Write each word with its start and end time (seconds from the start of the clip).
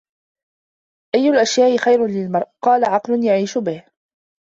أَيُّ 1.15 1.29
الْأَشْيَاءِ 1.29 1.77
خَيْرٌ 1.77 2.07
لِلْمَرْءِ؟ 2.07 2.47
قَالَ 2.65 2.85
عَقْلٌ 2.85 3.23
يَعِيشُ 3.23 3.57
بِهِ 3.57 3.85